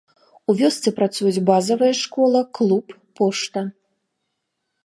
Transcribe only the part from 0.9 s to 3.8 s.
працуюць базавая школа, клуб, пошта.